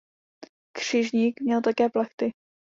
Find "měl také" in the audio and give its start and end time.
1.41-1.89